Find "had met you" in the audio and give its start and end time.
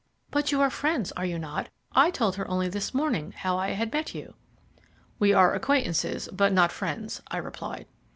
3.73-4.33